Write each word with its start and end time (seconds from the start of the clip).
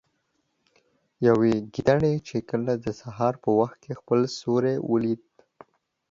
يوې 1.27 1.53
ګيدړې 1.73 2.13
چې 2.27 2.37
کله 2.49 2.73
د 2.77 2.85
سهار 3.01 3.33
په 3.43 3.49
وخت 3.59 3.75
كې 3.83 3.91
خپل 3.99 4.19
سيورى 4.37 4.75
وليده 4.91 5.29